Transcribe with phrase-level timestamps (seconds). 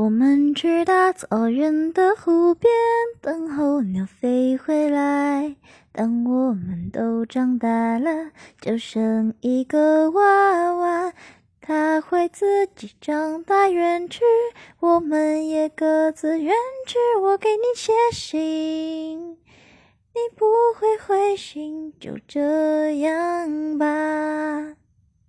[0.00, 2.70] 我们去大草原的湖边，
[3.20, 5.56] 等候鸟飞回来。
[5.90, 8.30] 当我们都长大了，
[8.60, 11.12] 就生一个娃娃，
[11.60, 14.20] 他会自己长大远去，
[14.78, 16.54] 我们也各自远
[16.86, 16.96] 去。
[17.20, 20.46] 我给你写信，你不
[20.78, 23.87] 会回信，就这样吧。